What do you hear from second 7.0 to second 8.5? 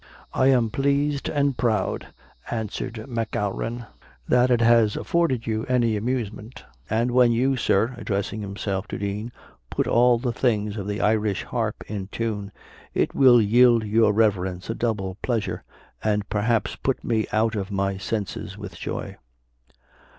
when you, Sir," addressing